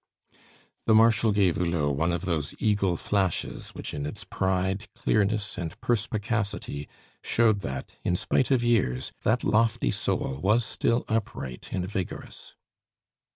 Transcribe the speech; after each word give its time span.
The 0.87 0.95
Marshal 0.95 1.31
gave 1.31 1.57
Hulot 1.57 1.95
one 1.95 2.11
of 2.11 2.25
those 2.25 2.55
eagle 2.57 2.97
flashes 2.97 3.69
which 3.75 3.93
in 3.93 4.07
its 4.07 4.23
pride, 4.23 4.87
clearness, 4.95 5.59
and 5.59 5.79
perspicacity 5.79 6.89
showed 7.23 7.59
that, 7.61 7.95
in 8.03 8.15
spite 8.15 8.49
of 8.49 8.63
years, 8.63 9.11
that 9.21 9.43
lofty 9.43 9.91
soul 9.91 10.39
was 10.41 10.65
still 10.65 11.05
upright 11.07 11.69
and 11.71 11.87
vigorous. 11.87 12.55